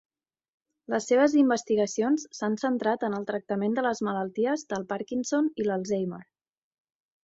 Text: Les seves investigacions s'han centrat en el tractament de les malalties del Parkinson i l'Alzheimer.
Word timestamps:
Les 0.93 1.05
seves 1.11 1.35
investigacions 1.41 2.25
s'han 2.39 2.57
centrat 2.63 3.07
en 3.11 3.19
el 3.21 3.29
tractament 3.29 3.79
de 3.79 3.87
les 3.91 4.05
malalties 4.11 4.69
del 4.75 4.91
Parkinson 4.93 5.57
i 5.63 5.71
l'Alzheimer. 5.73 6.25